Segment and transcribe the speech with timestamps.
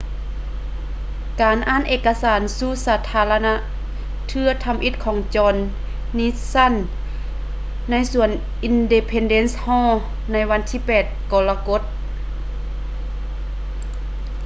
[1.41, 3.53] ການອ່ານເອກະສານສູ່ສາທາລະນະ
[4.27, 5.57] ເທື່ອທຳອິດໂດຍ jonh
[6.17, 6.73] nixon
[7.91, 8.29] ໃນສວນ
[8.69, 9.93] independence hall
[10.31, 11.81] ໃນວັນທີ 8 ກໍລະກົດ